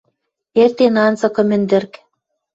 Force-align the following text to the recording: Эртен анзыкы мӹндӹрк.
Эртен 0.61 0.95
анзыкы 1.05 1.43
мӹндӹрк. 1.49 1.93